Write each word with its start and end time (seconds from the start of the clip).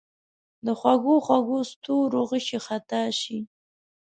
د 0.65 0.67
خوږو، 0.79 1.15
خوږو 1.25 1.59
ستورو 1.71 2.19
غشي 2.29 2.59
خطا 2.65 3.01
شي 3.19 3.39